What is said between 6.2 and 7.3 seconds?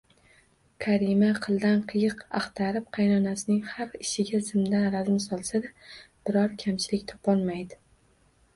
biror kamchilik